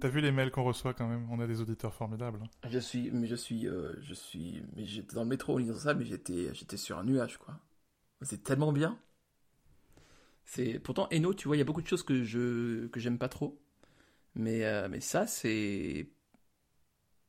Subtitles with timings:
[0.00, 1.26] T'as vu les mails qu'on reçoit quand même?
[1.30, 2.42] On a des auditeurs formidables.
[2.68, 5.74] Je suis, mais je suis, euh, je suis, mais j'étais dans le métro en lisant
[5.76, 7.58] ça, mais j'étais, j'étais sur un nuage, quoi.
[8.22, 8.98] C'est tellement bien.
[10.44, 13.18] C'est pourtant Eno, tu vois, il y a beaucoup de choses que je que j'aime
[13.18, 13.60] pas trop,
[14.34, 16.08] mais euh, mais ça c'est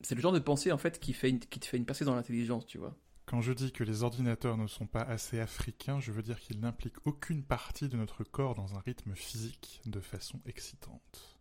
[0.02, 2.06] c'est le genre de pensée en fait qui fait une, qui te fait une percée
[2.06, 2.96] dans l'intelligence, tu vois.
[3.26, 6.60] Quand je dis que les ordinateurs ne sont pas assez africains, je veux dire qu'ils
[6.62, 11.37] n'impliquent aucune partie de notre corps dans un rythme physique de façon excitante.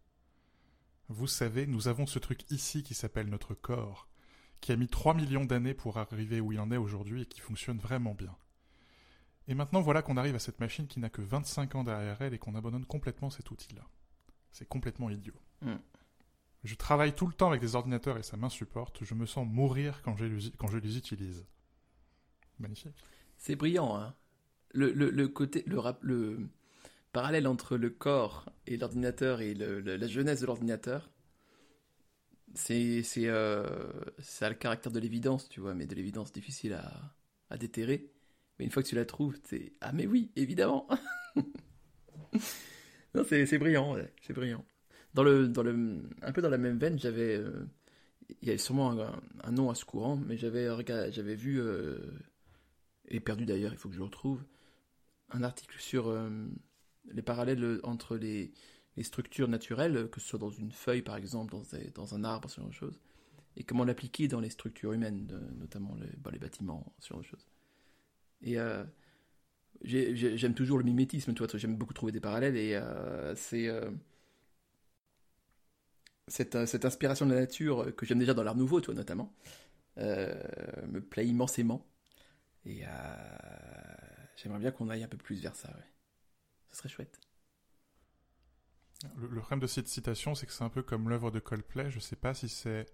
[1.09, 4.08] Vous savez, nous avons ce truc ici qui s'appelle notre corps,
[4.61, 7.40] qui a mis 3 millions d'années pour arriver où il en est aujourd'hui et qui
[7.40, 8.35] fonctionne vraiment bien.
[9.48, 12.34] Et maintenant voilà qu'on arrive à cette machine qui n'a que 25 ans derrière elle
[12.34, 13.86] et qu'on abandonne complètement cet outil-là.
[14.50, 15.36] C'est complètement idiot.
[15.62, 15.75] Mm.
[16.64, 19.04] Je travaille tout le temps avec des ordinateurs et ça m'insupporte.
[19.04, 21.46] Je me sens mourir quand je les, quand je les utilise.
[22.59, 22.96] Magnifique.
[23.36, 24.14] C'est brillant, hein.
[24.73, 26.48] Le, le, le côté, le, rap- le
[27.13, 31.11] parallèle entre le corps et l'ordinateur et la jeunesse de l'ordinateur,
[32.55, 37.15] c'est, euh, ça a le caractère de l'évidence, tu vois, mais de l'évidence difficile à,
[37.51, 38.11] à déterrer.
[38.59, 40.89] Mais une fois que tu la trouves, c'est ah mais oui, évidemment.
[43.15, 44.65] non, c'est, c'est brillant, ouais, c'est brillant.
[45.15, 47.67] Dans le, dans le, un peu dans la même veine, j'avais, euh,
[48.41, 48.97] il y a sûrement
[49.43, 50.69] un, nom à ce courant, mais j'avais,
[51.13, 51.98] j'avais vu euh,
[53.09, 54.43] et perdu d'ailleurs, il faut que je le retrouve,
[55.31, 56.31] un article sur euh,
[57.12, 58.53] les parallèles entre les,
[59.03, 61.65] structures naturelles, que ce soit dans une feuille par exemple, dans,
[62.15, 63.01] un arbre, ce genre de choses,
[63.57, 67.27] et comment l'appliquer dans les structures humaines, notamment les, bah, les bâtiments, ce genre de
[67.27, 67.47] choses.
[68.43, 68.85] Et euh,
[69.83, 73.69] j'ai- j'ai- j'aime toujours le mimétisme, j'aime beaucoup trouver des parallèles, et euh, c'est...
[73.69, 73.91] euh,
[76.29, 78.95] cette, euh, inspiration de la nature euh, que j'aime déjà dans l'art nouveau, tu vois,
[78.95, 79.33] notamment,
[79.98, 80.35] euh,
[80.89, 81.87] me plaît immensément.
[82.67, 82.89] Et euh,
[84.37, 85.70] j'aimerais bien qu'on aille un peu plus vers ça.
[86.77, 87.19] Ce serait chouette.
[89.17, 91.91] Le, le problème de cette citation, c'est que c'est un peu comme l'œuvre de Coldplay.
[91.91, 92.85] Je sais pas si c'est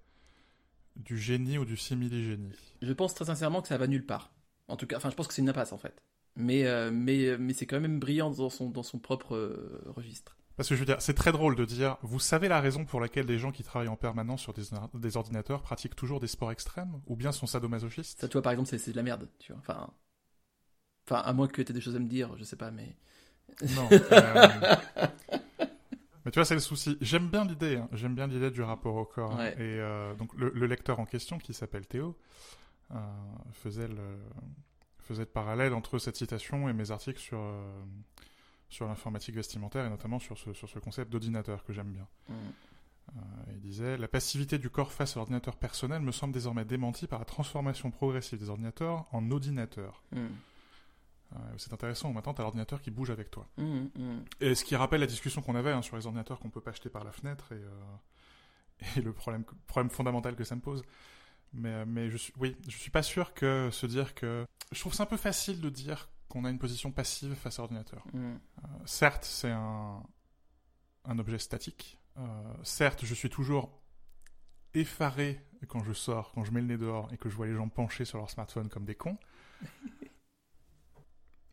[0.95, 2.53] du génie ou du simili-génie.
[2.81, 4.33] Je pense très sincèrement que ça va nulle part.
[4.69, 6.01] En tout cas, enfin, je pense que c'est une impasse en fait.
[6.37, 10.37] Mais, euh, mais, mais c'est quand même brillant dans son, dans son propre euh, registre.
[10.57, 13.01] Parce que je veux dire, c'est très drôle de dire, vous savez la raison pour
[13.01, 14.63] laquelle des gens qui travaillent en permanence sur des,
[14.95, 17.03] des ordinateurs pratiquent toujours des sports extrêmes?
[17.09, 18.21] Ou bien sont sadomasochistes?
[18.21, 19.61] Ça, tu vois, par exemple, c'est c'est de la merde, tu vois.
[19.61, 19.93] Enfin,
[21.09, 22.97] enfin à moins que tu aies des choses à me dire, je sais pas, mais.
[23.75, 23.89] Non.
[24.13, 24.49] euh,
[26.25, 26.97] Mais tu vois, c'est le souci.
[27.01, 27.77] J'aime bien l'idée.
[27.77, 27.89] hein.
[27.93, 29.37] J'aime bien l'idée du rapport au corps.
[29.37, 29.53] Ouais.
[29.55, 32.17] Et euh, donc le, le lecteur en question, qui s'appelle Théo,
[32.93, 32.97] euh,
[33.53, 34.19] faisait le
[35.01, 37.83] faisait le parallèle entre cette citation et mes articles sur euh,
[38.69, 42.07] sur l'informatique vestimentaire et notamment sur ce sur ce concept d'ordinateur que j'aime bien.
[42.29, 42.35] Mm.
[43.53, 47.19] Il disait La passivité du corps face à l'ordinateur personnel me semble désormais démentie par
[47.19, 50.03] la transformation progressive des ordinateurs en ordinateurs.
[50.13, 50.27] Mm.
[51.35, 53.49] Euh, c'est intéressant, maintenant tu as l'ordinateur qui bouge avec toi.
[53.57, 54.25] Mm, mm.
[54.41, 56.71] Et ce qui rappelle la discussion qu'on avait hein, sur les ordinateurs qu'on peut pas
[56.71, 60.83] acheter par la fenêtre et, euh, et le problème, problème fondamental que ça me pose.
[61.53, 64.47] Mais, mais je suis, oui, je suis pas sûr que se dire que.
[64.73, 67.63] Je trouve c'est un peu facile de dire qu'on a une position passive face à
[67.63, 68.07] l'ordinateur.
[68.13, 68.19] Mm.
[68.19, 68.39] Euh,
[68.87, 70.03] certes, c'est un,
[71.05, 71.99] un objet statique.
[72.19, 73.83] Euh, certes, je suis toujours
[74.75, 77.55] effaré quand je sors, quand je mets le nez dehors et que je vois les
[77.55, 79.19] gens penchés sur leur smartphone comme des cons.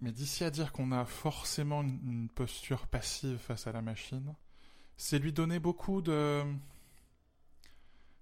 [0.01, 4.33] Mais d'ici à dire qu'on a forcément une, posture passive face à la machine,
[4.97, 6.43] c'est lui donner beaucoup de.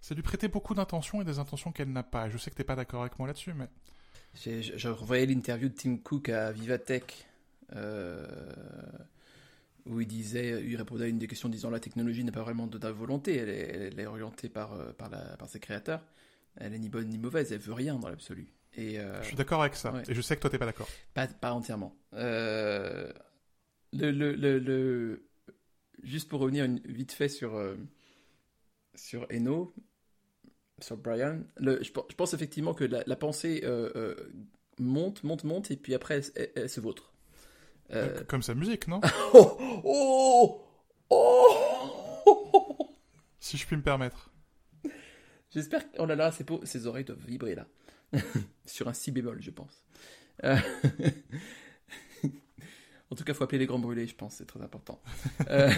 [0.01, 2.29] C'est lui prêter beaucoup d'intentions et des intentions qu'elle n'a pas.
[2.29, 3.69] Je sais que t'es pas d'accord avec moi là-dessus, mais.
[4.33, 7.27] Je, je revoyais l'interview de Tim Cook à Vivatech,
[7.75, 8.27] euh,
[9.85, 12.67] où il disait, il répondait à une des questions disant la technologie n'a pas vraiment
[12.67, 15.09] de, de volonté, elle est, orientée par, euh, par
[15.47, 16.03] ses créateurs.
[16.55, 18.47] Elle est ni bonne ni mauvaise, elle veut rien dans l'absolu.
[18.77, 19.91] Et euh, Je suis d'accord avec ça.
[19.91, 20.03] ouais.
[20.07, 20.88] Et je sais que toi t'es pas d'accord.
[21.13, 21.95] pas, pas entièrement.
[22.13, 23.11] Euh,
[23.91, 25.27] le, le, le, le-
[26.03, 27.75] juste pour revenir une- vite fait sur, euh,
[28.95, 29.73] sur Eno,
[30.79, 34.16] sur Brian, le, je, pe- je pense effectivement que la, la pensée euh, euh,
[34.77, 37.11] monte, monte, monte, et puis après elle, elle- elle se vautre.
[37.93, 39.01] Euh, Comme sa musique, non
[39.33, 40.61] oh, oh,
[41.09, 42.95] oh
[43.40, 44.29] Si je puis me permettre.
[45.52, 45.97] J'espère que...
[45.99, 47.66] Oh là là, ses, peaux- ses oreilles doivent vibrer là.
[48.65, 49.83] Sur un si bémol, je pense.
[50.43, 50.57] Euh,
[53.11, 55.01] en tout cas, faut appeler les grands brûlés, je pense, c'est très important.
[55.49, 55.71] Euh,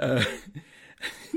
[0.00, 0.20] euh,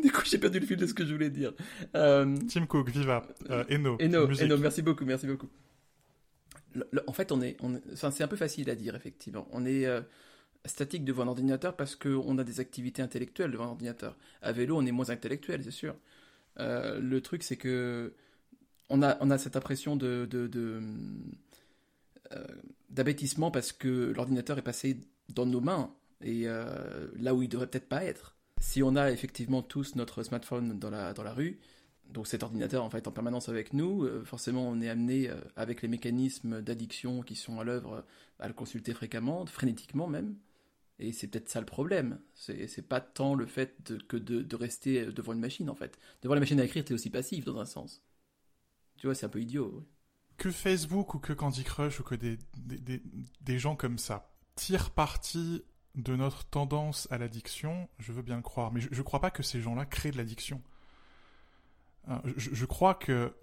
[0.01, 1.53] Du coup, j'ai perdu le fil de ce que je voulais dire.
[1.93, 3.25] Tim Cook, Viva,
[3.69, 4.27] Eno, Eno.
[4.31, 5.49] Eno, merci beaucoup, merci beaucoup.
[6.73, 8.95] Le- le- en fait, on est, on est- enfin, c'est un peu facile à dire,
[8.95, 9.47] effectivement.
[9.51, 9.85] On est
[10.65, 14.17] statique devant un ordinateur parce qu'on a des activités intellectuelles devant un ordinateur.
[14.41, 15.95] À vélo, on est moins intellectuel, c'est sûr.
[16.57, 18.13] Le truc, c'est que
[18.89, 20.27] on a, on a cette impression de,
[22.31, 22.45] euh,
[22.89, 24.99] d'abêtissement parce que l'ordinateur est passé
[25.29, 28.35] dans nos mains et euh, là où il devrait peut-être pas être.
[28.59, 31.59] si on a effectivement tous notre smartphone dans la, dans la rue,
[32.11, 35.81] donc cet ordinateur en fait en permanence avec nous, euh, forcément on est amené, avec
[35.81, 38.03] les mécanismes d'addiction qui sont à l'œuvre,
[38.39, 40.35] à le consulter fréquemment, frénétiquement même.
[41.01, 42.19] Et c'est peut-être ça le problème.
[42.33, 45.97] C'est pas tant le fait que de, de, rester devant une machine en fait.
[46.23, 48.01] Devant la machine à écrire, t'es aussi passif dans un sens.
[48.99, 49.85] Tu vois, c'est un peu idiot.
[50.37, 53.01] Que Facebook ou que Candy Crush ou que des, des,
[53.41, 55.63] des gens comme ça tirent parti
[55.95, 58.71] de notre tendance à l'addiction, je veux bien le croire.
[58.71, 60.61] Mais je ne crois pas que ces gens-là créent de l'addiction.
[62.09, 63.33] Euh, je, crois que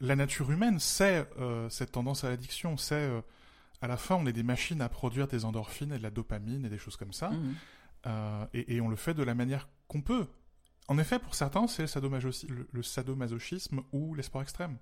[0.00, 3.20] la nature humaine sait euh, cette tendance à l'addiction, c'est euh,
[3.80, 6.64] à la fin on est des machines à produire des endorphines et de la dopamine
[6.64, 8.46] et des choses comme ça, mmh.
[8.52, 10.28] et, on le fait de la manière qu'on peut.
[10.88, 14.76] En effet, pour certains, c'est le, le, sadomasochisme ou les sports extrêmes.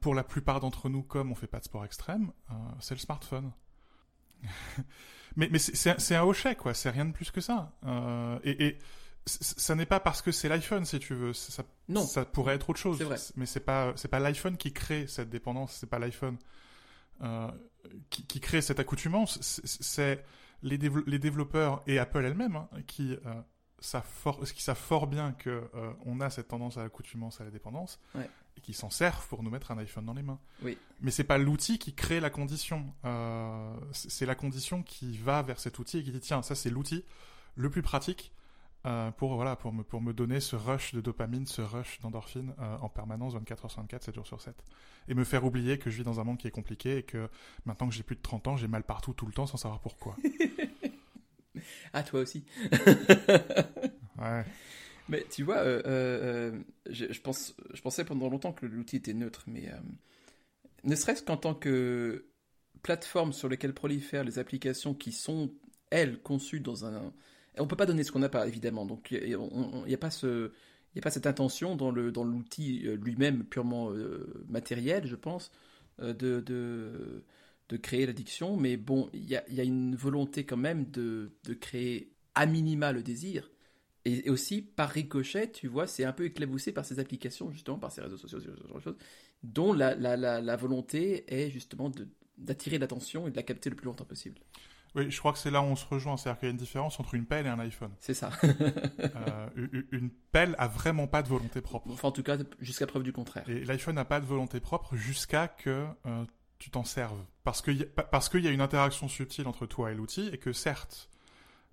[0.00, 2.32] pour la plupart d'entre nous, comme on fait pas de sport extrême,
[2.80, 3.52] c'est le smartphone.
[5.36, 7.72] mais mais c'est un hochet, quoi, c'est rien de plus que ça.
[8.44, 8.78] et, et
[9.26, 11.32] ça n'est pas parce que c'est l'iPhone, si tu veux.
[11.32, 12.06] Ça, non.
[12.06, 13.02] Ça pourrait être autre chose.
[13.02, 13.16] Vrai.
[13.34, 15.72] Mais c'est pas, c'est pas l'iPhone qui crée cette dépendance.
[15.72, 16.38] C'est pas l'iPhone
[17.22, 17.50] euh,
[18.08, 19.40] qui, qui, crée cette accoutumance.
[19.64, 20.24] C'est
[20.62, 23.16] les, les, développeurs et Apple elle-même hein, qui
[23.80, 27.50] fort, qui savent fort bien que euh, on a cette tendance à l'accoutumance, à la
[27.50, 28.28] dépendance, ouais.
[28.56, 30.38] et qui s'en servent pour nous mettre un iPhone dans les mains.
[30.62, 30.78] Oui.
[31.00, 32.86] Mais c'est pas l'outil qui crée la condition.
[33.04, 36.70] Euh, c'est la condition qui va vers cet outil et qui dit tiens, ça c'est
[36.70, 37.04] l'outil
[37.54, 38.32] le plus pratique
[38.86, 42.54] euh, pour, voilà, pour, me, pour me donner ce rush de dopamine, ce rush d'endorphine
[42.58, 44.54] en permanence 24 h sur 24, 7 jours sur 7.
[45.08, 47.28] Et me faire oublier que je vis dans un monde qui est compliqué et que
[47.64, 49.80] maintenant que j'ai plus de 30 ans, j'ai mal partout tout le temps sans savoir
[49.80, 50.16] pourquoi.
[51.92, 52.44] ah, toi aussi.
[54.18, 54.44] ouais.
[55.08, 56.58] Mais tu vois, euh,
[56.90, 59.70] je, je, pense, je pensais pendant longtemps que l'outil était neutre, mais
[60.84, 62.26] ne serait-ce qu'en tant que
[62.82, 65.52] plateforme sur laquelle prolifèrent les applications qui sont,
[65.90, 67.12] elles, conçues dans un
[67.58, 68.84] on peut pas donner ce qu'on n'a pas, évidemment.
[68.84, 69.38] Donc il
[69.86, 70.52] n'y a pas ce
[70.94, 75.16] il a pas cette intention dans le dans l'outil euh, lui-même purement euh, matériel, je
[75.16, 75.52] pense,
[76.00, 77.24] euh, de, de,
[77.68, 78.56] de créer l'addiction.
[78.56, 82.46] Mais bon, il y a, y a, une volonté quand même de, de créer à
[82.46, 83.50] minima le désir.
[84.04, 87.90] Et, aussi, par ricochet, tu vois, c'est un peu éclaboussé par ces applications, justement, par
[87.90, 88.96] ces réseaux sociaux, ce genre de choses,
[89.42, 91.90] dont la, la, la, la volonté est justement
[92.38, 94.38] d'attirer l'attention et de la capter le plus longtemps possible.
[94.96, 96.16] Oui, je crois que c'est là où on se rejoint.
[96.16, 97.90] C'est-à-dire qu'il y a une différence entre une pelle et un iPhone.
[98.00, 98.30] C'est ça.
[98.44, 99.48] euh,
[99.92, 101.90] une pelle a vraiment pas de volonté propre.
[101.90, 103.48] Enfin, en tout cas, jusqu'à preuve du contraire.
[103.48, 106.24] Et l'iPhone n'a pas de volonté propre jusqu'à que euh,
[106.58, 107.22] tu t'en serves.
[107.44, 111.08] Parce qu'il y, y a une interaction subtile entre toi et l'outil et que certes,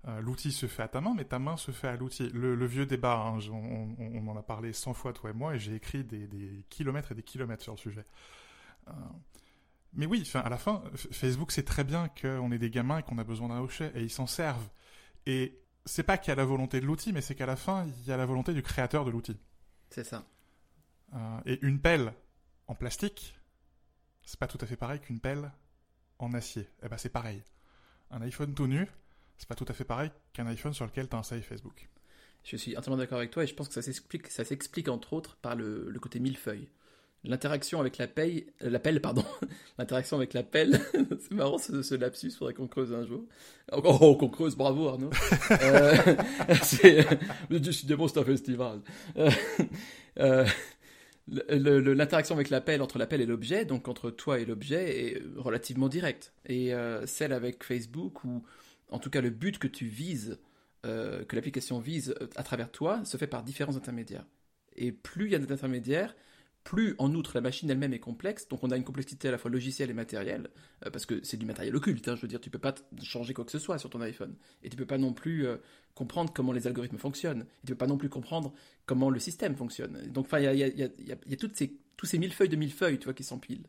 [0.06, 2.28] euh, l'outil se fait à ta main, mais ta main se fait à l'outil.
[2.30, 5.58] Le, vieux débat, hein, on, on, en a parlé 100 fois, toi et moi, et
[5.58, 8.04] j'ai écrit des, des, kilomètres et des kilomètres sur le sujet.
[8.88, 8.92] Euh,
[9.94, 13.16] mais oui, à la fin, Facebook sait très bien qu'on est des gamins et qu'on
[13.18, 14.68] a besoin d'un hochet, et ils s'en servent.
[15.24, 17.86] Et c'est pas qu'il y a la volonté de l'outil, mais c'est qu'à la fin,
[17.86, 19.38] il y a la volonté du créateur de l'outil.
[19.88, 20.26] C'est ça.
[21.14, 22.12] Euh, et une pelle
[22.66, 23.38] en plastique,
[24.24, 25.52] c'est pas tout à fait pareil qu'une pelle
[26.18, 26.68] en acier.
[26.82, 27.42] Eh ben c'est pareil.
[28.10, 28.88] Un iPhone tout nu,
[29.36, 31.88] c'est pas tout à fait pareil qu'un iPhone sur lequel tu as un save Facebook.
[32.44, 35.14] Je suis entièrement d'accord avec toi et je pense que ça s'explique, ça s'explique entre
[35.14, 36.68] autres par le, le côté millefeuille
[37.24, 39.24] l'interaction avec la euh, pelle, pardon,
[39.78, 43.24] l'interaction avec la pelle, c'est marrant ce, ce lapsus, faudrait qu'on creuse un jour.
[43.72, 45.10] Oh, qu'on creuse, bravo Arnaud.
[45.50, 45.96] euh,
[46.62, 47.06] c'est,
[47.50, 48.80] décidément c'est un festival.
[49.16, 49.30] Euh,
[50.18, 50.46] euh
[51.28, 55.22] l'interaction avec la pelle entre la pelle et l'objet, donc entre toi et l'objet, est
[55.36, 56.32] relativement directe.
[56.46, 58.42] Et euh, celle avec Facebook, où
[58.90, 60.38] en tout cas le but que tu vises,
[60.84, 64.26] euh, que l'application vise à travers toi, se fait par différents intermédiaires.
[64.76, 66.14] Et plus il y a d'intermédiaires,
[66.64, 69.38] plus en outre la machine elle-même est complexe, donc on a une complexité à la
[69.38, 70.48] fois logicielle et matérielle,
[70.84, 73.34] euh, parce que c'est du matériel occulte, hein, je veux dire, tu peux pas changer
[73.34, 75.58] quoi que ce soit sur ton iPhone, et tu peux pas non plus euh,
[75.94, 78.54] comprendre comment les algorithmes fonctionnent, et tu peux pas non plus comprendre
[78.86, 80.08] comment le système fonctionne.
[80.08, 83.04] Donc enfin, il y a, toutes ces, tous ces mille feuilles de mille feuilles, tu
[83.04, 83.66] vois, qui s'empilent.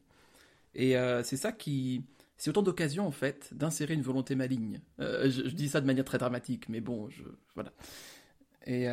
[0.74, 2.04] Et euh, c'est ça qui...
[2.38, 4.82] C'est autant d'occasions, en fait, d'insérer une volonté maligne.
[5.00, 7.08] Je, dis ça de manière très dramatique, mais bon.
[7.56, 7.72] Voilà.
[8.68, 8.90] Et...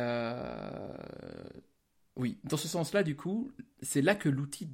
[2.15, 3.51] Oui, dans ce sens-là, du coup,
[3.81, 4.69] c'est là que l'outil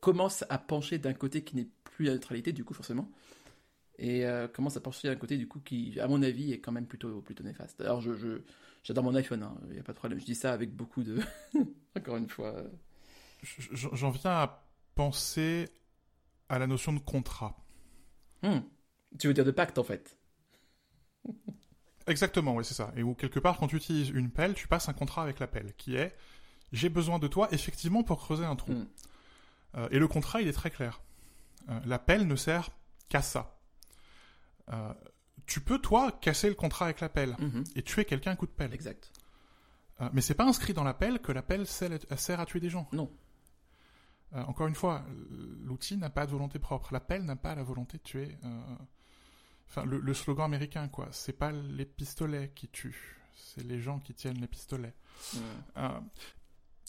[0.00, 3.10] commence à pencher d'un côté qui n'est plus la neutralité, du coup, forcément,
[3.98, 6.72] et euh, commence à pencher d'un côté, du coup, qui, à mon avis, est quand
[6.72, 7.80] même plutôt, plutôt néfaste.
[7.80, 8.40] Alors, je,
[8.82, 10.18] j'adore mon iPhone, il hein, n'y a pas de problème.
[10.18, 11.20] Je dis ça avec beaucoup de.
[11.96, 12.54] Encore une fois.
[13.42, 15.68] J'en viens à penser
[16.48, 17.56] à la notion de contrat.
[18.42, 18.60] Hmm.
[19.18, 20.18] Tu veux dire de pacte, en fait
[22.06, 22.92] Exactement, oui, c'est ça.
[22.96, 25.46] Et où, quelque part, quand tu utilises une pelle, tu passes un contrat avec la
[25.46, 26.14] pelle, qui est
[26.72, 28.72] j'ai besoin de toi effectivement pour creuser un trou.
[28.72, 28.86] Mm.
[29.76, 31.00] Euh, et le contrat, il est très clair.
[31.68, 32.70] Euh, la pelle ne sert
[33.08, 33.58] qu'à ça.
[34.72, 34.92] Euh,
[35.46, 37.64] tu peux, toi, casser le contrat avec l'appel Mhm.
[37.76, 38.72] et tuer quelqu'un à coup de pelle.
[38.72, 39.12] Exact.
[40.00, 42.88] Euh, mais c'est pas inscrit dans l'appel que l'appel sert, sert à tuer des gens.
[42.92, 43.10] Non.
[44.32, 45.04] Encore une fois,
[45.62, 46.92] l'outil n'a pas de volonté propre.
[46.92, 48.36] L'appel n'a pas la volonté de tuer.
[49.68, 51.06] Enfin, le, le slogan américain, quoi.
[51.12, 54.92] C'est pas les pistolets qui tuent, c'est les gens qui tiennent les pistolets.
[55.76, 55.88] Euh,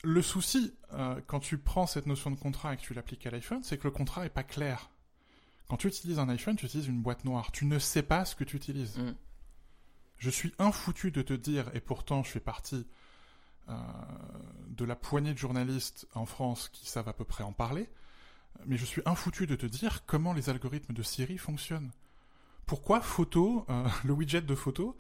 [0.05, 3.31] le souci, euh, quand tu prends cette notion de contrat et que tu l'appliques à
[3.31, 4.89] l'iPhone, c'est que le contrat est pas clair.
[5.67, 7.51] Quand tu utilises un iPhone, tu utilises une boîte noire.
[7.51, 8.97] Tu ne sais pas ce que tu utilises.
[8.97, 9.15] Mhm.
[10.17, 12.85] Je suis infoutu de te dire, et pourtant je fais partie
[13.67, 13.75] euh,
[14.69, 17.89] de la poignée de journalistes en France qui savent à peu près en parler,
[18.65, 21.91] mais je suis infoutu de te dire comment les algorithmes de Siri fonctionnent.
[22.67, 24.97] Pourquoi photo, euh, le widget de photo,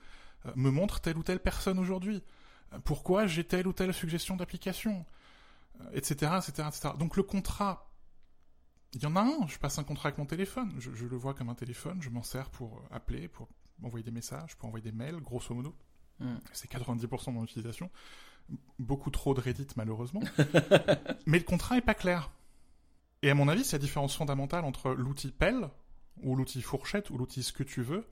[0.55, 2.21] me montre telle ou telle personne aujourd'hui?
[2.83, 5.05] Pourquoi j'ai telle ou telle suggestion d'application
[5.93, 6.89] etc., etc., etc.
[6.97, 7.91] Donc le contrat,
[8.93, 9.45] il y en a un.
[9.47, 10.73] Je passe un contrat avec mon téléphone.
[10.79, 12.01] Je, je le vois comme un téléphone.
[12.01, 13.49] Je m'en sers pour euh, appeler, pour
[13.83, 15.75] envoyer des messages, pour envoyer des mails, grosso modo.
[16.21, 16.39] Mhm.
[16.53, 17.89] C'est 90% de mon utilisation.
[18.79, 20.21] Beaucoup trop de Reddit, malheureusement.
[21.25, 22.31] Mais le contrat est pas clair.
[23.21, 25.69] Et à mon avis, c'est la différence fondamentale entre l'outil pelle,
[26.23, 28.07] ou l'outil fourchette, ou l'outil ce que tu veux,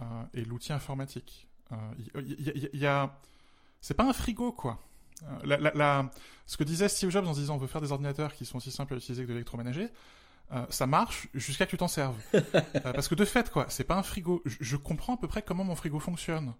[0.00, 1.48] euh, et l'outil informatique.
[1.70, 1.76] Euh,
[2.16, 3.20] Il y, y- y- y a...
[3.82, 4.78] C'est pas un frigo, quoi.
[5.24, 6.10] Euh, la- la- la-
[6.46, 8.70] Ce que disait Steve Jobs en disant on veut faire des ordinateurs qui sont aussi
[8.70, 9.88] simples à utiliser que de l'électroménager,
[10.52, 12.16] euh, ça marche jusqu'à que tu t'en serves.
[12.34, 14.42] Euh, parce que de fait, quoi, c'est pas un frigo.
[14.46, 16.54] Je, je comprends à peu près comment mon frigo fonctionne.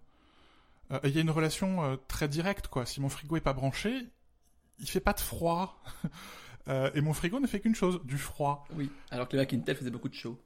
[0.91, 2.85] Euh, Il y a une relation très directe, quoi.
[2.85, 4.05] Si mon frigo est pas branché,
[4.79, 5.81] il fait pas de froid.
[6.95, 8.65] Et mon frigo ne fait qu'une chose, du froid.
[8.75, 8.89] Oui.
[9.11, 10.39] Alors que le Mac Intel faisait beaucoup de show.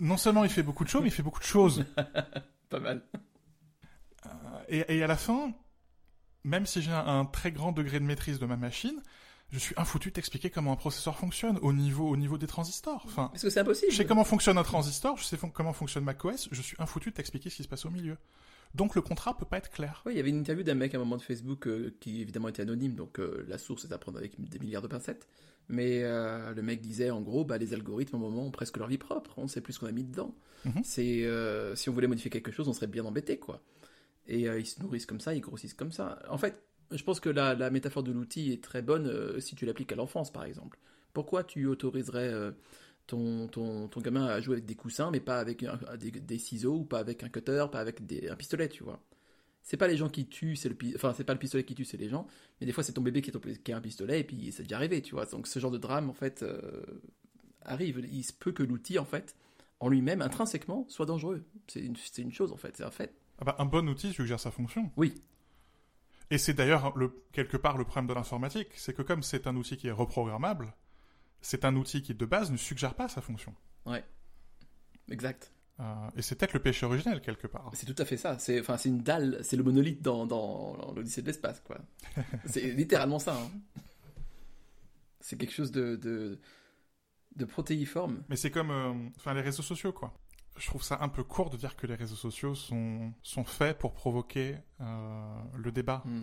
[0.00, 1.84] Non seulement il fait beaucoup de choses, mais il fait beaucoup de choses.
[2.68, 3.02] Pas mal.
[4.26, 4.28] Euh,
[4.68, 5.52] et, et à la fin,
[6.44, 9.00] même si j'ai un, un très grand degré de maîtrise de ma machine,
[9.50, 13.02] je suis infoutu de t'expliquer comment un processeur fonctionne au niveau, au niveau des transistors.
[13.04, 13.90] Enfin, Parce que c'est impossible.
[13.90, 17.10] je sais comment fonctionne un transistor, je sais fon- comment fonctionne macOS, je suis infoutu
[17.10, 18.16] de t'expliquer ce qui se passe au milieu.
[18.76, 20.02] Donc le contrat peut pas être clair.
[20.06, 22.20] Oui, il y avait une interview d'un mec à un moment de Facebook euh, qui
[22.20, 25.26] évidemment était anonyme, donc euh, la source est à prendre avec des milliards de pincettes.
[25.68, 28.86] Mais euh, le mec disait en gros, bah, les algorithmes au moment ont presque leur
[28.86, 30.32] vie propre, on sait plus ce qu'on a mis dedans.
[30.64, 30.82] Mhm.
[30.84, 31.26] C'est
[31.74, 33.60] si on voulait modifier quelque chose, on serait bien embêté quoi.
[34.30, 36.22] Et euh, ils se nourrissent comme ça, ils grossissent comme ça.
[36.30, 39.56] En fait, je pense que la, la métaphore de l'outil est très bonne euh, si
[39.56, 40.78] tu l'appliques à l'enfance par exemple.
[41.12, 42.52] Pourquoi tu autoriserais euh,
[43.08, 45.64] ton, ton, ton gamin à jouer avec des coussins, mais pas avec
[46.26, 49.02] des, ciseaux, ou pas avec un cutter, pas avec un pistolet, tu vois?
[49.62, 51.84] C'est pas les gens qui tuent, c'est le enfin c'est pas le pistolet qui tue,
[51.84, 52.26] c'est les gens.
[52.60, 54.52] Mais des fois c'est ton bébé qui, est ton- qui a un pistolet et puis
[54.52, 55.26] c'est déjà arrivé, tu vois.
[55.26, 56.44] Donc ce genre de drame en fait
[57.62, 58.06] arrive.
[58.12, 59.34] Il se peut que l'outil en fait
[59.80, 61.44] en lui-même intrinsèquement soit dangereux.
[61.68, 63.14] C'est une, une chose en fait, c'est un fait.
[63.40, 64.90] Ah bah, un bon outil suggère sa fonction.
[64.96, 65.14] Oui.
[66.30, 69.56] Et c'est d'ailleurs le, quelque part le problème de l'informatique, c'est que comme c'est un
[69.56, 70.72] outil qui est reprogrammable,
[71.40, 73.54] c'est un outil qui de base ne suggère pas sa fonction.
[75.10, 75.52] Exact.
[75.80, 75.84] Euh,
[76.16, 77.70] et c'est peut-être le péché originel quelque part.
[77.74, 78.38] C'est tout à fait ça.
[78.38, 81.78] C'est enfin c'est une dalle, c'est le monolithe dans, dans, dans l'Odyssée de l'espace quoi.
[82.44, 83.34] c'est littéralement ça.
[83.34, 83.50] hein.
[85.20, 86.38] C'est quelque chose de, de
[87.36, 88.22] de protéiforme.
[88.28, 90.12] Mais c'est comme euh, enfin les réseaux sociaux quoi.
[90.56, 93.78] Je trouve ça un peu court de dire que les réseaux sociaux sont, sont faits
[93.78, 96.02] pour provoquer euh, le débat.
[96.04, 96.22] Hmm.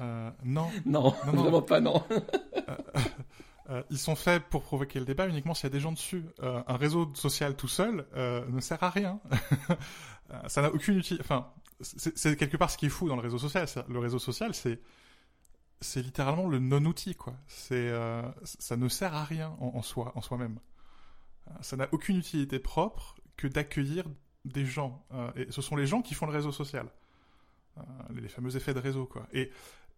[0.00, 1.42] Euh, non, non, Non, non.
[1.42, 2.02] vraiment pas non.
[3.70, 6.24] Euh, ils sont faits pour provoquer le débat uniquement s'il y a des gens dessus.
[6.40, 9.20] Un réseau social tout seul ne sert à rien.
[10.48, 11.22] Ça n'a aucune utilité.
[11.24, 13.66] Enfin, c'est quelque part ce qui est fou dans le réseau social.
[13.88, 14.80] Le réseau social, c'est
[15.80, 17.34] c'est littéralement le non-outil, quoi.
[17.46, 17.92] C'est
[18.44, 20.58] ça ne sert à rien en, en soi, en soi-même.
[21.60, 24.04] Ça n'a aucune utilité propre que d'accueillir
[24.44, 25.04] des gens.
[25.12, 26.88] Euh, et ce sont les gens qui font le réseau social.
[27.78, 27.82] Euh,
[28.14, 29.26] les fameux effets de réseau, quoi.
[29.32, 29.50] Et,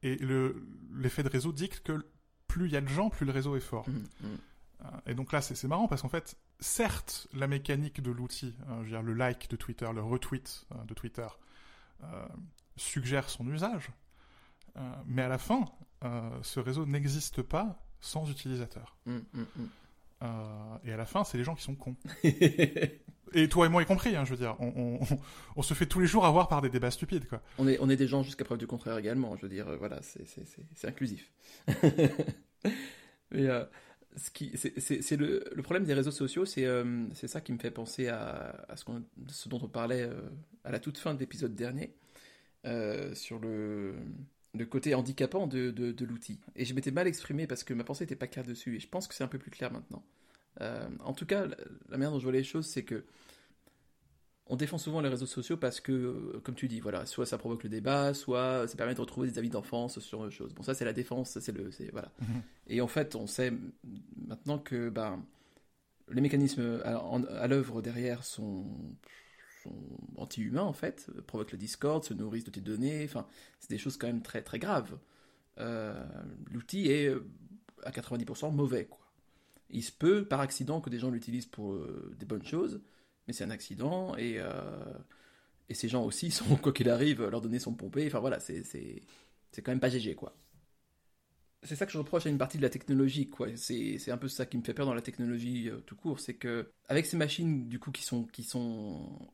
[0.03, 2.05] et le- l'effet de réseau dicte que
[2.47, 3.89] plus il y a de gens, plus le réseau est fort.
[3.89, 4.37] Hmm, hmm.
[4.85, 9.13] Euh, Et donc là, c'est marrant parce qu'en fait, certes, la mécanique de l'outil, le
[9.15, 11.27] like de Twitter, le retweet de Twitter,
[12.03, 12.27] euh,
[12.77, 13.89] suggère son usage,
[14.77, 15.65] euh, mais à la fin,
[16.05, 18.97] euh, ce réseau n'existe pas sans utilisateur.
[19.07, 19.19] Hmm.
[19.37, 19.45] Euh,
[20.85, 21.97] et à la fin, c'est les gens qui sont cons.
[23.37, 25.19] Et toi et moi y compris, hein, je veux dire, on, on-
[25.57, 27.43] on se fait tous les jours avoir par des débats stupides, quoi.
[27.59, 29.35] On est, on est des gens jusqu'à preuve du contraire également.
[29.37, 31.33] Je veux dire, euh, voilà, c'est, inclusif.
[33.33, 33.65] Mais euh,
[34.17, 37.59] ce, qui, c'est, le, le problème des réseaux sociaux, c'est, euh, c'est ça qui me
[37.59, 38.85] fait penser à, à ce,
[39.49, 40.15] dont on parlait euh,
[40.63, 41.93] à la toute fin de l'épisode dernier,
[42.67, 43.97] euh, sur le,
[44.55, 46.39] le côté handicapant de, de, de l'outil.
[46.57, 48.89] Et je m'étais mal exprimé parce que ma pensée n'était pas claire dessus, et je
[48.89, 50.05] pense que c'est un peu plus clair maintenant.
[50.61, 51.57] Euh, en tout cas, la,
[51.89, 53.05] la manière dont je vois les choses, c'est que
[54.47, 57.39] on défend souvent les réseaux sociaux parce que, euh, comme tu dis, voilà, soit ça
[57.39, 60.53] provoque le débat, soit ça permet de retrouver des avis d'enfance sur des choses.
[60.55, 62.13] Bon, ça c'est la défense, c'est le, c'est voilà.
[62.21, 62.43] Mhm.
[62.69, 63.53] Et en fait, on sait
[64.27, 65.23] maintenant que, ben,
[66.11, 68.67] les mécanismes à, à l'œuvre derrière sont,
[70.17, 73.27] anti-humains en fait, provoquent le discord, se nourrissent de tes données, enfin,
[73.61, 74.97] c'est des choses quand même très très graves.
[75.59, 75.95] Euh,
[76.51, 77.15] L'outil est
[77.85, 78.87] à 90% mauvais.
[78.87, 79.01] Quoi.
[79.71, 82.81] Il se peut par accident que des gens l'utilisent pour euh, des bonnes choses,
[83.27, 84.95] mais c'est un accident et, euh,
[85.69, 88.07] et ces gens aussi sont, quoi qu'il arrive, leurs données sont pompées.
[88.07, 88.63] Enfin voilà, c'est
[89.57, 90.37] quand même pas GG quoi
[91.67, 93.49] c'est ça que je reproche à une partie de la technologie, quoi.
[93.57, 96.71] C'est un peu ça qui me fait peur dans la technologie tout court, c'est que
[96.89, 99.33] avec ces machines du coup qui sont qui sont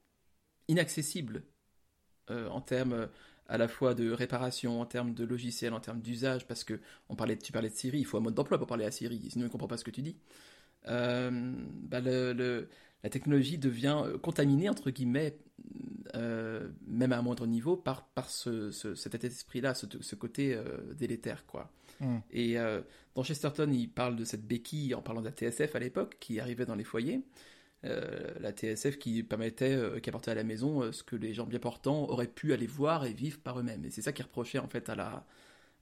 [0.70, 1.42] inaccessibles
[2.30, 3.08] euh, en termes
[3.48, 7.16] à la fois de réparation, en termes de logiciel, en termes d'usage, parce que on
[7.16, 9.44] parlait, tu parlais de Siri, il faut un mode d'emploi pour parler à Siri, sinon
[9.44, 10.16] il ne comprend pas ce que tu dis.
[10.88, 12.68] Euh, bah le,
[13.02, 15.36] la technologie devient contaminée entre guillemets,
[16.14, 20.58] même à un moindre niveau, par, par ce, cet état d'esprit-là, ce, ce, côté
[20.96, 21.72] délétère, quoi.
[22.00, 22.18] Hmm.
[22.30, 22.80] Et euh,
[23.14, 26.40] dans Chesterton, il parle de cette béquille en parlant de la TSF à l'époque, qui
[26.40, 27.22] arrivait dans les foyers.
[27.84, 31.46] Euh, la TSF qui permettait, euh, qui apportait à la maison ce que les gens
[31.46, 33.84] bien portants auraient pu aller voir et vivre par eux-mêmes.
[33.86, 35.24] Et c'est ça qui reprochait en fait à la,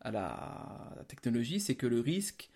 [0.01, 2.51] à la technologie, c'est que le risque,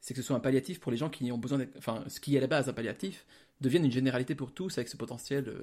[0.00, 2.34] c'est que ce soit un palliatif pour les gens qui ont besoin, enfin, ce qui
[2.34, 3.26] est à la base un palliatif,
[3.60, 5.54] devienne une généralité pour tous avec ce potentiel.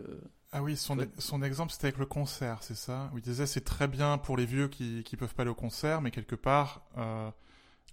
[0.52, 3.10] ah oui, son, son exemple c'était avec le concert, c'est ça?
[3.13, 5.56] Où il disait c'est très bien pour les vieux qui qui peuvent pas aller au
[5.56, 6.88] concert, mais quelque part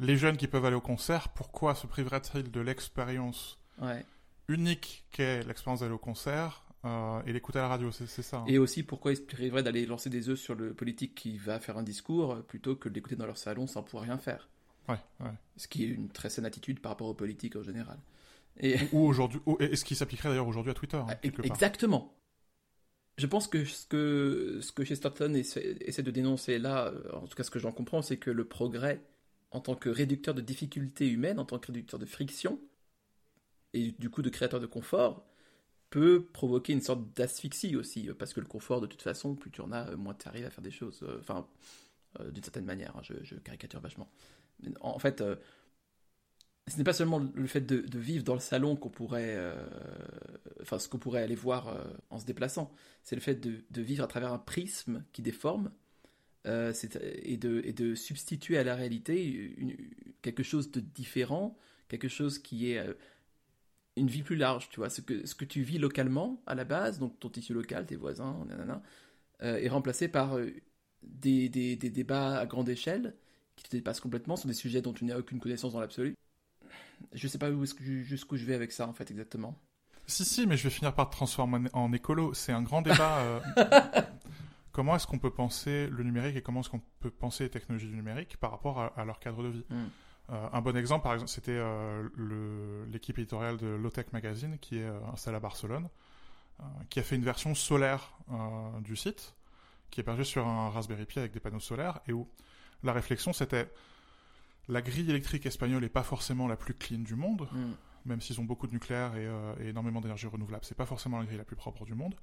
[0.01, 3.59] les jeunes qui peuvent aller au concert, pourquoi se priveraient-ils de l'expérience?
[4.51, 8.39] Unique qu'est l'expérience d'aller au concert euh, et l'écouter à la radio, c'est ça.
[8.39, 8.45] Hein.
[8.47, 11.61] Et aussi pourquoi ils se priveraient d'aller lancer des œufs sur le politique qui va
[11.61, 14.49] faire un discours euh, plutôt que de l'écouter dans leur salon sans pouvoir rien faire?
[14.89, 15.33] Ouais, ouais.
[15.57, 17.99] Ce qui est une très saine attitude par rapport aux politiques en général.
[18.59, 18.77] Et...
[18.93, 20.97] Ou aujourd'hui, et ce qui s'appliquerait d'ailleurs aujourd'hui à Twitter.
[20.97, 22.17] Hein, ah, exactement.
[23.19, 27.27] Je pense que ce que, ce que Chesterton essaie, essaie de dénoncer là, euh, en
[27.27, 29.03] tout cas ce que j'en comprends, c'est que le progrès
[29.51, 32.59] en tant que réducteur de difficultés humaines, en tant que réducteur de friction,
[33.75, 35.27] et du coup de créateur de confort,
[35.91, 39.61] peut provoquer une sorte d'asphyxie aussi, parce que le confort, de toute façon, plus tu
[39.61, 41.49] en as, moins tu arrives à faire des choses, euh, enfin,
[42.21, 44.09] euh, d'une certaine manière, hein, je, caricature vachement.
[44.81, 45.35] En, fait, euh,
[46.69, 49.37] ce n'est pas seulement le fait de, vivre dans le salon qu'on pourrait,
[50.61, 51.77] enfin, ce qu'on pourrait aller voir
[52.11, 55.73] en se déplaçant, c'est le fait de, vivre à travers un prisme qui déforme,
[56.47, 59.55] euh, et, de, et, de, substituer à la réalité
[60.23, 62.95] quelque chose de différent, quelque chose qui est euh,
[64.01, 66.65] une vie plus large, tu vois, ce que, ce que tu vis localement à la
[66.65, 68.83] base, donc ton tissu local, tes voisins, nanana,
[69.43, 70.37] euh, est remplacé par
[71.03, 73.15] des, des, des, débats à grande échelle
[73.57, 76.15] qui te dépassent complètement sur des sujets dont tu n'as aucune connaissance dans l'absolu.
[77.13, 77.51] Je sais pas
[78.03, 79.59] jusqu'où je vais avec ça en fait exactement.
[80.07, 82.35] Si, si, mais je vais finir par te transformer en écolo.
[82.35, 83.43] C'est un grand débat.
[84.73, 87.89] comment est-ce qu'on peut penser le numérique et comment est-ce qu'on peut penser les technologies
[87.89, 89.65] du numérique par rapport à, leur cadre de vie?
[89.71, 89.87] Hmm.
[90.31, 94.85] Euh, un bon exemple, par exemple, c'était euh, l'équipe éditoriale de Lotech Magazine qui est
[94.85, 95.89] euh, installée à Barcelone,
[96.91, 98.19] qui a fait une version solaire
[98.83, 99.35] du site,
[99.91, 102.29] qui est hébergée sur un Raspberry Pi avec des panneaux solaires, et où
[102.83, 103.73] la réflexion c'était
[104.69, 107.73] la grille électrique espagnole n'est pas forcément la plus clean du monde, hmm.
[108.05, 109.25] même s'ils ont beaucoup de nucléaire et,
[109.65, 112.15] et énormément d'énergie renouvelable, c'est pas forcément la grille la plus propre du monde.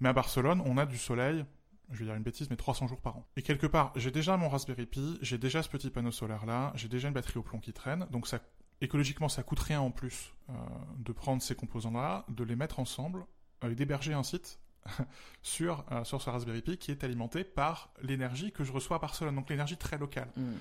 [0.00, 1.46] Mais à Barcelone, on a du soleil
[1.90, 3.26] je vais dire une bêtise, mais 300 jours par an.
[3.36, 6.72] Et quelque part, j'ai déjà mon Raspberry Pi, j'ai déjà ce petit panneau solaire là,
[6.74, 8.40] j'ai déjà une batterie au plomb qui traîne, donc ça,
[8.80, 10.52] écologiquement, ça coûte rien en plus euh,
[10.98, 13.24] de prendre ces composants-là, de les mettre ensemble
[13.62, 14.58] et d'héberger un site
[15.42, 19.00] sur, euh, sur ce Raspberry Pi qui est alimenté par l'énergie que je reçois à
[19.00, 20.28] Barcelone, donc l'énergie très locale.
[20.36, 20.52] Mm.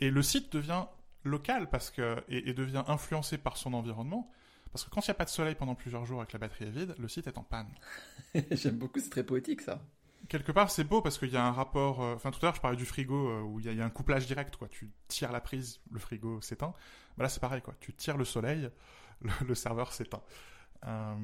[0.00, 0.84] Et le site devient
[1.24, 4.30] local parce que, et, et devient influencé par son environnement.
[4.72, 6.40] Parce que quand il n'y a pas de soleil pendant plusieurs jours et que la
[6.40, 7.72] batterie est vide, le site est en panne.
[8.50, 9.80] J'aime beaucoup, c'est très poétique ça
[10.28, 12.02] quelque part, c'est beau parce qu'il y a un rapport.
[12.02, 13.90] Euh, enfin, tout à l'heure, je parlais du frigo euh, où il y, a un
[13.90, 14.68] couplage direct, quoi.
[14.68, 16.74] Tu tires la prise, le frigo s'éteint.
[17.16, 17.74] Bah là, c'est pareil, quoi.
[17.80, 18.70] Tu tires le soleil,
[19.46, 20.22] le, serveur s'éteint.
[20.86, 21.14] Euh,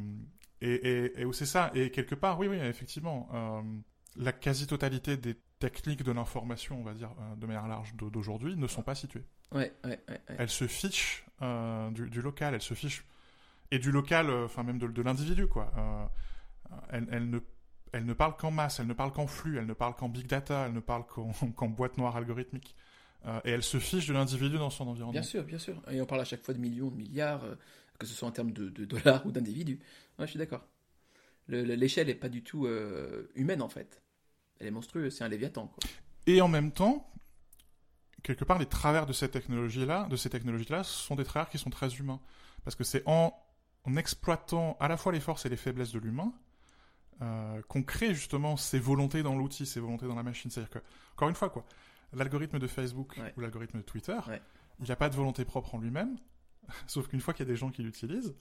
[0.61, 1.71] et, où c'est ça.
[1.75, 3.65] Et quelque part, oui, oui, effectivement,
[4.17, 8.83] la quasi-totalité des techniques de l'information, on va dire, de manière large d'aujourd'hui, ne sont
[8.83, 9.25] pas situées.
[9.53, 11.25] Ouais, ouais, ouais, Elles se fichent
[11.93, 13.07] du, local, elles se fichent
[13.71, 15.73] et du local, enfin même de, l'individu, quoi.
[16.91, 17.39] elles, elles ne
[17.93, 20.27] elle ne parle qu'en masse, elle ne parle qu'en flux, elle ne parle qu'en big
[20.27, 21.05] data, elle ne parle
[21.57, 22.77] qu'en boîte noire algorithmique.
[23.27, 25.13] Euh, et elle se fiche de l'individu dans son environnement.
[25.13, 25.83] Bien sûr, bien sûr.
[25.91, 27.55] Et on parle à chaque fois de millions, de milliards, euh,
[27.99, 29.79] que ce soit en termes de, dollars ou d'individus.
[30.19, 30.67] Ouais, je suis d'accord.
[31.49, 34.03] L'échelle n'est pas du tout euh, humaine en fait.
[34.59, 35.67] Elle est monstrueuse, c'est un léviathan.
[35.67, 35.79] Quoi.
[36.27, 37.11] Et en même temps,
[38.23, 41.71] quelque part, les travers de cette technologie-là, de ces technologies-là, sont des travers qui sont
[41.71, 42.21] très humains.
[42.63, 43.35] Parce que c'est en
[43.97, 46.33] exploitant à la fois les forces et les faiblesses de l'humain
[47.23, 50.51] euh, qu'on crée justement ces volontés dans l'outil, ces volontés dans la machine.
[50.51, 50.79] C'est-à-dire que,
[51.15, 51.65] encore une fois, quoi,
[52.13, 54.19] l'algorithme de Facebook ou l'algorithme de Twitter,
[54.81, 56.17] il n'a pas de volonté propre en lui-même,
[56.87, 58.35] sauf qu'une fois qu'il y a des gens qui l'utilisent,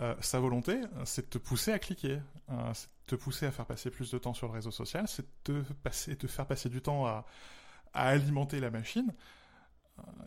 [0.00, 3.50] euh, sa volonté, c'est de te pousser à cliquer, euh, c'est de te pousser à
[3.50, 6.46] faire passer plus de temps sur le réseau social, c'est de te, passer, de faire
[6.46, 7.26] passer du temps à,
[7.92, 9.12] à alimenter la machine.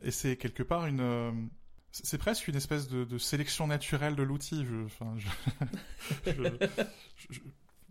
[0.03, 1.49] Et c'est quelque part une.
[1.91, 4.63] c'est presque une espèce de, de sélection naturelle de l'outil.
[4.65, 5.27] Je, enfin, je,
[7.29, 7.39] je,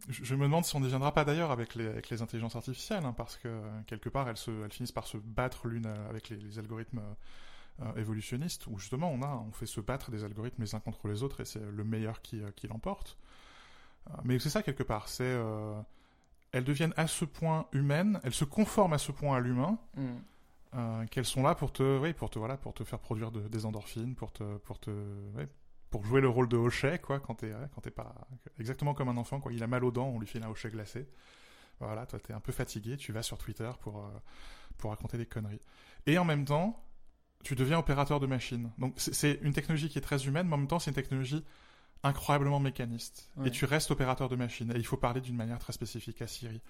[0.08, 3.04] je- me demande si on n'y viendra pas d'ailleurs avec les, avec les intelligences artificielles,
[3.04, 6.28] hein, parce que quelque part elles, se, elles finissent par se battre l'une euh, avec
[6.28, 10.22] les, les algorithmes euh, euh, évolutionnistes, où justement on, a, on fait se battre des
[10.24, 13.16] algorithmes les uns contre les autres et c'est le meilleur qui, qui l'emporte.
[14.24, 15.74] Mais c'est ça quelque part, c'est euh,
[16.52, 20.02] elles deviennent à ce point humaines, elles se conforment à ce point à l'humain, Mm.
[20.74, 23.48] euh, qu'elles sont là pour te, oui, pour te, voilà, pour te faire produire de-
[23.48, 24.90] des endorphines, pour te, pour te,
[25.36, 25.48] ouais,
[25.94, 28.26] pour jouer le rôle de hochet, quoi, quand t'es, quand t'es pas,
[28.59, 29.52] exactement comme un enfant, quoi.
[29.52, 31.09] Il a mal aux dents, on lui file un hochet glacé.
[31.78, 34.09] Voilà, toi t'es un peu fatigué, tu vas sur Twitter pour, euh,
[34.76, 35.61] pour raconter des conneries.
[36.07, 36.85] Et en même temps,
[37.44, 38.72] tu deviens opérateur de machine.
[38.76, 41.44] Donc c'est une technologie qui est très humaine, mais en même temps c'est une technologie
[42.04, 43.30] incroyablement mécaniste.
[43.36, 43.48] Ouais.
[43.48, 44.70] Et tu restes opérateur de machine.
[44.72, 46.60] Et il faut parler d'une manière très spécifique à Siri.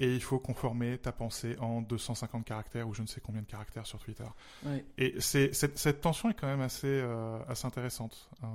[0.00, 3.46] Et il faut conformer ta pensée en 250 caractères ou je ne sais combien de
[3.46, 4.24] caractères sur Twitter.
[4.64, 4.84] Ouais.
[4.96, 8.30] Et c'est, cette, tension est quand même assez, euh, assez intéressante.
[8.42, 8.46] Euh,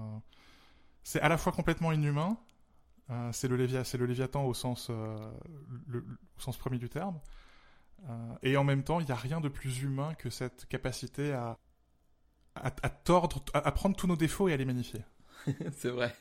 [1.03, 2.37] c'est à la fois complètement inhumain,
[3.09, 5.99] euh, c'est, le lévia, le Léviathan au sens, le-
[6.37, 7.19] au sens premier du terme,
[8.41, 11.57] et en même temps, il n'y a rien de plus humain que cette capacité à,
[12.55, 15.03] à, à tordre, à, à prendre tous nos défauts et à les magnifier.
[15.75, 16.13] c'est vrai.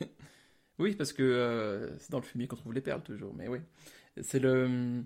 [0.79, 3.33] Oui, parce que euh, c'est dans le fumier qu'on trouve les perles toujours.
[3.35, 3.59] Mais oui,
[4.23, 5.03] c'est le.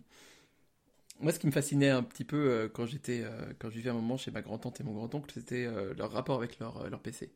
[1.19, 3.89] Moi, ce qui me fascinait un petit peu euh, quand j'étais, euh, quand je vivais
[3.89, 7.01] un moment chez ma grand-tante et mon grand-oncle, c'était euh, leur rapport avec leur, leur
[7.01, 7.31] PC.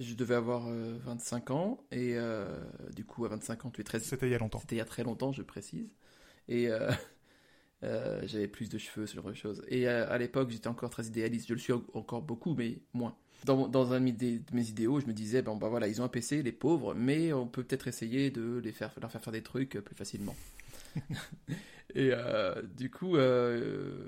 [0.00, 2.16] Je devais avoir euh, 25 ans et
[2.94, 4.60] du coup, à 25 ans, tu es très C'était il y a longtemps.
[4.60, 5.88] C'était il y a très longtemps, je précise.
[6.48, 6.68] Et
[7.84, 7.86] euh,
[8.22, 9.62] euh, j'avais plus de cheveux, ce genre de choses.
[9.68, 11.48] Et euh, à l'époque, j'étais encore très idéaliste.
[11.48, 13.16] Je le suis en- encore beaucoup, mais moins.
[13.44, 16.08] Dans, dans un de mes, idéaux, je me disais, bon, bah voilà, ils ont un
[16.08, 19.42] PC, les pauvres, mais on peut peut-être essayer de les faire, leur faire faire des
[19.42, 20.34] trucs plus facilement.
[21.94, 24.06] Et euh, du coup, euh,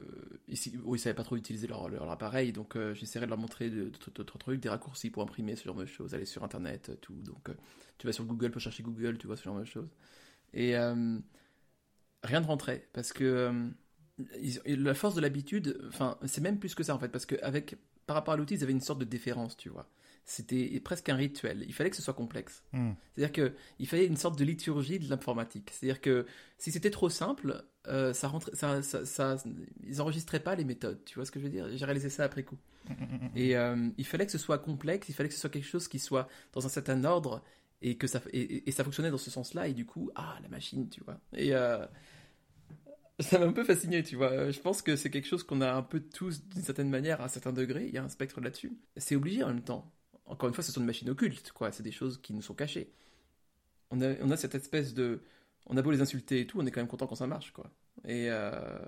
[0.48, 3.70] ici, ils savaient pas trop utiliser leur, leur appareil, donc euh, j'essaierai de leur montrer
[3.70, 6.98] de- de- d'autres trucs, des raccourcis pour imprimer, ce genre de choses, aller sur Internet,
[7.00, 7.14] tout.
[7.22, 7.54] Donc, euh,
[7.98, 9.88] tu vas sur Google pour chercher Google, tu vois, ce genre de choses.
[10.54, 11.18] Et euh,
[12.22, 13.68] rien ne rentrait, parce que euh,
[14.40, 17.36] ils- la force de l'habitude, enfin, c'est même plus que ça en fait, parce que
[17.42, 19.88] avec, par rapport à l'outil, ils avaient une sorte de déférence, tu vois.
[20.26, 21.64] C'était presque un rituel.
[21.66, 22.62] Il fallait que ce soit complexe.
[22.72, 22.92] Hmm.
[23.14, 25.70] C'est-à-dire que il fallait une sorte de liturgie de l'informatique.
[25.72, 26.24] C'est-à-dire que
[26.58, 29.36] si c'était trop simple, euh, ça rentrait, ça, ça, ça-
[29.82, 31.00] ils enregistraient pas les méthodes.
[31.04, 31.66] Tu vois ce que je veux dire?
[31.74, 32.58] J'ai réalisé ça après coup.
[33.34, 35.88] Et euh, il fallait que ce soit complexe, il fallait que ce soit quelque chose
[35.88, 37.42] qui soit dans un certain ordre
[37.82, 39.68] et que ça et, et- et ça fonctionnait dans ce sens-là.
[39.68, 41.18] Et du coup, ah la machine, tu vois.
[41.34, 41.84] Et euh,
[43.18, 44.50] ça m'a un peu fasciné, tu vois.
[44.50, 47.24] Je pense que c'est quelque chose qu'on a un peu tous d'une certaine manière, à
[47.24, 47.86] un certain degré.
[47.86, 48.72] Il y a un spectre là-dessus.
[48.96, 49.92] C'est obligé en même temps.
[50.26, 51.72] Encore une fois, ce sont des machines occultes, quoi.
[51.72, 52.92] C'est des choses qui nous sont cachées.
[53.90, 55.22] On a, on a cette espèce de.
[55.66, 57.52] On a beau les insulter et tout, on est quand même content quand ça marche,
[57.52, 57.70] quoi.
[58.04, 58.26] Et.
[58.30, 58.78] euh,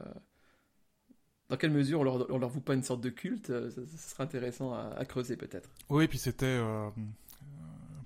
[1.48, 4.08] Dans quelle mesure on leur, on leur voue pas une sorte de culte euh, ça
[4.10, 5.68] serait intéressant à, creuser, peut-être.
[5.90, 6.46] Oui, puis c'était.
[6.46, 6.90] euh, euh,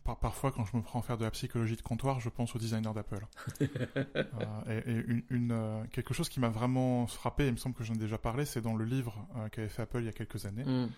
[0.07, 2.55] par- parfois, quand je me prends à faire de la psychologie de comptoir, je pense
[2.55, 3.27] aux designers d'Apple.
[3.97, 7.75] Euh, et et une, une, euh, quelque chose qui m'a vraiment frappé, il me semble
[7.75, 10.09] que j'en ai déjà parlé, c'est dans le livre euh, qu'avait fait Apple il y
[10.09, 10.65] a quelques années.
[10.65, 10.89] Mm.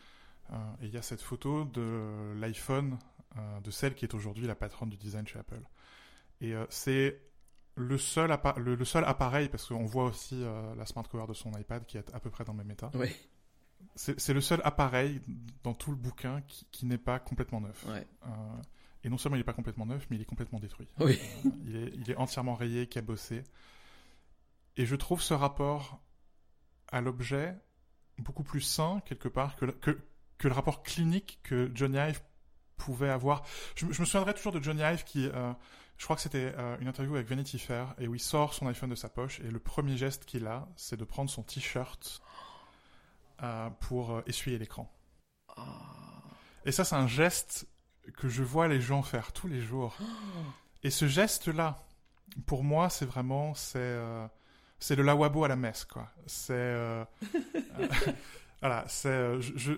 [0.83, 2.97] Et il y a cette photo de l'iPhone,
[3.62, 5.61] de celle qui est aujourd'hui la patronne du design chez Apple.
[6.40, 7.21] Et c'est
[7.77, 11.27] le seul, appa- le, le seul appareil, parce qu'on voit aussi euh, la smart cover
[11.29, 12.90] de son iPad qui est à peu près dans le même état.
[12.94, 13.14] Ouais,
[13.94, 15.21] C'est c'est le seul appareil
[15.64, 17.85] dans tout le bouquin qui, qui n'est pas complètement neuf.
[17.87, 18.07] ouais.
[18.27, 18.29] Euh,
[19.04, 20.88] et non seulement il n'est pas complètement neuf, mais il est complètement détruit.
[20.98, 21.18] Oui.
[21.46, 23.44] Euh, il, est, il est entièrement rayé, cabossé.
[24.76, 26.00] Et je trouve ce rapport
[26.90, 27.56] à l'objet
[28.18, 29.98] beaucoup plus sain, quelque part, que, le- que,
[30.38, 32.20] que le rapport clinique que Johnny Ive
[32.76, 33.44] pouvait avoir.
[33.76, 35.52] Je, me- je me souviendrai toujours de Johnny Ive qui, euh,
[35.96, 38.66] je crois que c'était euh, une interview avec Vanity Fair, et où il sort son
[38.68, 42.20] iPhone de sa poche, et le premier geste qu'il a, c'est de prendre son t-shirt
[43.42, 44.92] euh, pour essuyer l'écran.
[45.56, 45.64] Ah.
[46.64, 47.66] Et ça, c'est un geste
[48.16, 49.97] que je vois les gens faire tous les jours.
[50.85, 51.85] Et ce geste-là,
[52.47, 54.27] pour moi, c'est vraiment, c'est, euh,
[54.79, 56.09] c'est le lavabo à la messe, quoi.
[56.27, 57.05] C'est, euh,
[57.81, 57.88] euh,
[58.61, 59.73] voilà, c'est, euh, je, je-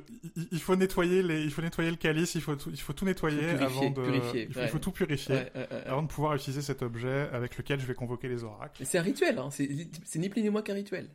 [0.53, 3.05] il- faut nettoyer les, il faut nettoyer le calice, il faut tout, il faut tout
[3.07, 4.66] nettoyer Faut purifier, avant de, purifier, il, faut, ouais.
[4.66, 7.87] il faut tout purifier Ouais, ouais, avant de pouvoir utiliser cet objet avec lequel je
[7.87, 8.85] vais convoquer les oracles.
[8.85, 9.49] C'est un rituel, hein.
[9.51, 11.09] c'est ni plus ni moins qu'un rituel.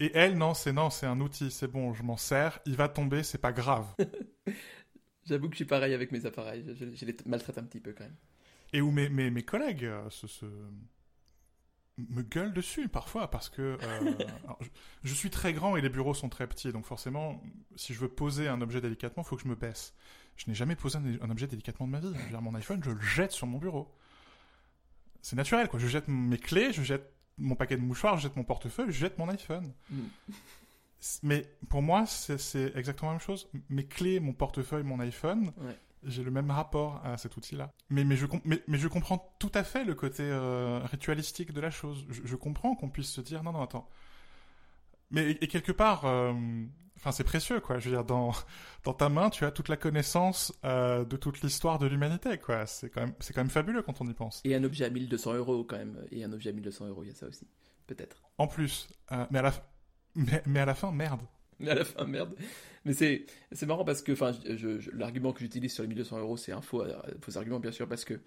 [0.00, 2.88] Et elle, non, c'est non, c'est un outil, c'est bon, je m'en sers, il va
[2.88, 3.86] tomber, c'est pas grave.
[5.26, 6.64] J'avoue que je suis pareil avec mes appareils.
[6.66, 8.16] Je, je- je les maltraite un petit peu quand même.
[8.72, 10.44] et où mes, mes, mes collègues euh, se, se-
[11.96, 14.68] me gueule dessus parfois parce que euh, alors, je,
[15.04, 17.40] je suis très grand et les bureaux sont très petits, donc forcément,
[17.76, 19.94] si je veux poser un objet délicatement, il faut que je me baisse.
[20.36, 22.12] Je n'ai jamais posé un, un objet délicatement de ma vie.
[22.28, 23.94] Je veux mon iPhone, je le jette sur mon bureau.
[25.22, 25.78] C'est naturel, quoi.
[25.78, 28.98] Je jette mes clés, je jette mon paquet de mouchoirs, je jette mon portefeuille, je
[28.98, 29.72] jette mon iPhone.
[29.90, 30.02] Mm.
[31.22, 33.48] Mais pour moi, c'est exactement la même chose.
[33.68, 35.76] Mes clés, mon portefeuille, mon iPhone, Ouais.
[36.04, 37.70] j'ai le même rapport à cet outil-là.
[37.90, 41.60] Mais, mais, je, mais, mais je comprends tout à fait le côté euh, ritualistique de
[41.60, 42.04] la chose.
[42.10, 43.88] Je, je comprends qu'on puisse se dire non, non, attends.
[45.10, 46.32] Mais et, et quelque part, euh,
[46.96, 47.78] enfin, c'est précieux, quoi.
[47.78, 48.32] Je veux dire, dans,
[48.84, 52.66] dans ta main, tu as toute la connaissance euh, de toute l'histoire de l'humanité, quoi.
[52.66, 54.40] C'est quand, même- c'est quand même fabuleux quand on y pense.
[54.44, 56.04] Et un objet à 1200 euros quand même.
[56.10, 57.46] Et un objet à 1200 euros, il y a ça aussi.
[57.86, 58.22] Peut-être.
[58.38, 59.52] En plus, euh, mais, à la,
[60.14, 61.20] mais, mais à la fin, merde.
[61.60, 62.34] Mais à la fin, merde.
[62.84, 66.18] Mais c'est c'est marrant parce que enfin, je- je- l'argument que j'utilise sur les 1200
[66.18, 68.20] euros, c'est un faux, euh, faux argument, bien sûr, parce que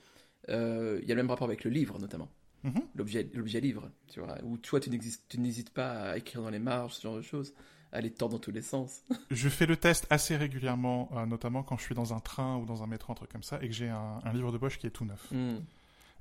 [0.50, 2.30] euh, il y a le même rapport avec le livre, notamment.
[2.64, 2.82] Mhm.
[2.96, 4.38] L'objet l'objet livre, tu vois.
[4.44, 7.54] Où toi, tu n'hésites pas à écrire dans les marges, ce genre de choses,
[7.92, 9.02] à les tordre dans tous les sens.
[9.32, 12.66] Je fais le test assez régulièrement, euh, notamment quand je suis dans un train ou
[12.66, 14.80] dans un métro, un truc comme ça, et que j'ai un, un livre de poche
[14.80, 15.28] qui est tout neuf.
[15.32, 15.60] Hmm.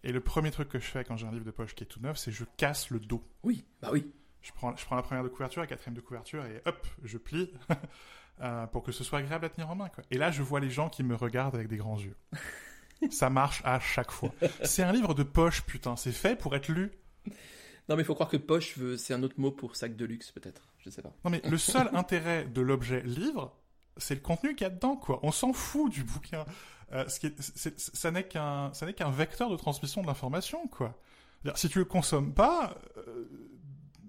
[0.05, 1.87] Et le premier truc que je fais quand j'ai un livre de poche qui est
[1.87, 3.23] tout neuf, c'est je casse le dos.
[3.43, 4.07] Oui, bah oui.
[4.47, 7.19] Je prends, je prends la première de couverture, la quatrième de couverture, et hop, je
[7.19, 7.53] plie
[8.43, 9.89] euh, pour que ce soit agréable à tenir en main.
[9.89, 10.05] Quoi.
[10.13, 12.17] Et là, je vois les gens qui me regardent avec des grands yeux.
[13.11, 14.31] Ça marche à chaque fois.
[14.63, 15.97] C'est un livre de poche, putain.
[15.97, 16.93] C'est fait pour être lu.
[17.89, 20.05] Non, mais il faut croire que poche, veut- c'est un autre mot pour sac de
[20.05, 20.63] luxe, peut-être.
[20.79, 21.13] Je sais pas.
[21.25, 23.55] Non, mais le seul intérêt de l'objet livre,
[23.97, 25.21] c'est le contenu qu'il y a dedans, quoi.
[25.23, 26.45] On s'en fout du bouquin.
[26.93, 30.67] Euh, ce qui est- ça n'est qu'un, ça n'est qu'un vecteur de transmission de l'information,
[30.69, 30.95] quoi.
[31.55, 33.29] Si tu le consommes pas, euh,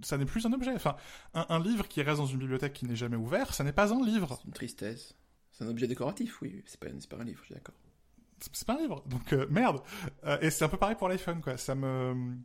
[0.01, 0.73] ça n'est plus un objet.
[0.73, 0.95] Enfin,
[1.33, 3.93] un, un livre qui reste dans une bibliothèque qui n'est jamais ouvert, ça n'est pas
[3.93, 4.37] un livre.
[4.41, 5.15] C'est une tristesse.
[5.51, 6.63] C'est un objet décoratif, oui.
[6.65, 7.75] C'est pas, pas un livre, je suis d'accord.
[8.39, 9.03] C'est pas un livre.
[9.07, 9.81] Donc euh, merde.
[10.25, 11.57] Euh, et c'est un peu pareil pour l'iPhone, quoi.
[11.57, 12.35] Ça me,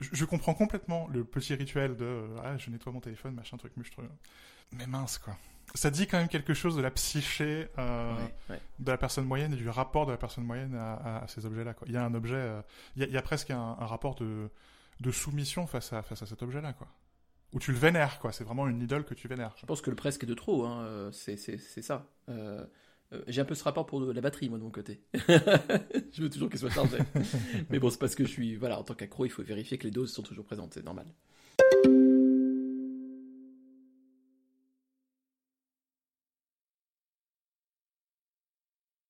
[0.00, 3.76] je, je comprends complètement le petit rituel de ah je nettoie mon téléphone, machin truc
[3.76, 4.06] muche truc.
[4.72, 5.36] Mais mince, quoi.
[5.76, 8.60] Ça dit quand même quelque chose de la psyché euh, Ouais, ouais.
[8.80, 11.46] de la personne moyenne et du rapport de la personne moyenne à, à- à ces
[11.46, 11.74] objets-là.
[11.74, 11.86] quoi.
[11.88, 12.50] Il y a un objet,
[12.96, 14.50] il, y a, il y a presque un, un rapport de,
[15.00, 16.88] de soumission face à, face à cet objet-là, quoi.
[17.52, 18.32] Où tu le vénères, quoi.
[18.32, 19.54] C'est vraiment une idole que tu vénères.
[19.60, 20.84] Je pense que le presque est de trop, hein.
[20.86, 22.08] euh, c'est, ça.
[22.28, 22.64] Euh,
[23.12, 25.02] euh, j'ai un peu ce rapport pour la batterie, moi, de mon côté.
[25.14, 26.98] je veux toujours qu'elle soit chargée.
[27.70, 28.56] Mais bon, c'est parce que je suis.
[28.56, 31.06] Voilà, en tant qu'accro, il faut vérifier que les doses sont toujours présentes, c'est normal.